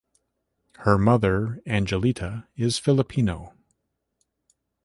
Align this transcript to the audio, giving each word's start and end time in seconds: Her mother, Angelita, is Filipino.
Her 0.77 0.97
mother, 0.97 1.61
Angelita, 1.67 2.47
is 2.55 2.79
Filipino. 2.79 3.53